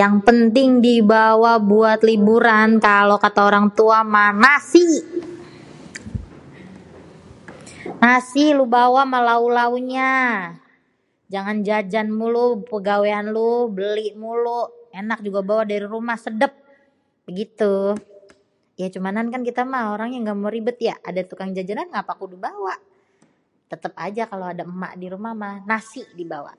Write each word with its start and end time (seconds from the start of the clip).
yang 0.00 0.14
penting 0.26 0.68
di 0.86 0.94
bawa 1.12 1.52
buat 1.72 1.98
liburan 2.10 2.70
kalo 2.86 3.14
kata 3.24 3.40
orang 3.50 3.66
tua 3.78 3.98
mah 4.14 4.30
nasi! 4.44 4.88
nasi 8.04 8.44
lu 8.58 8.64
bawa 8.76 8.98
ama 9.06 9.18
lauk-lauknyaa, 9.30 10.26
jangan 11.32 11.56
jajan 11.68 12.08
mulu 12.20 12.44
pegawéan 12.72 13.26
lu 13.34 13.50
beli 13.76 14.08
mulu, 14.22 14.60
enak 15.00 15.18
juga 15.26 15.40
bawa 15.48 15.62
dari 15.70 15.86
rumah 15.94 16.18
sedép, 16.24 16.52
begitu. 17.26 17.72
Ya 18.80 18.86
cumanan 18.94 19.26
kan 19.32 19.40
kita 19.48 19.62
mah 19.72 19.82
orangnya 19.96 20.18
gak 20.28 20.36
mau 20.42 20.50
ribet 20.56 20.76
ya, 20.88 20.94
ada 21.08 21.20
tukang 21.30 21.50
jajanan 21.56 21.86
ya 21.88 22.04
ngapa 22.04 22.12
kudu 22.20 22.36
bawa. 22.46 22.74
Tetep 23.72 23.94
aja 24.06 24.22
kalo 24.30 24.44
ada 24.52 24.62
emak 24.72 24.92
di 25.00 25.06
rumah 25.12 25.32
mah 25.42 25.54
nasi 25.70 26.02
dibawa. 26.18 26.52